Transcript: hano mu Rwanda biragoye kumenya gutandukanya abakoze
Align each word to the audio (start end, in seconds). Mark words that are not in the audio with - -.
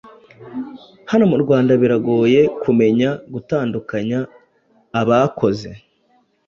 hano 1.11 1.23
mu 1.31 1.37
Rwanda 1.43 1.71
biragoye 1.81 2.41
kumenya 2.63 3.09
gutandukanya 3.33 4.19
abakoze 4.99 5.69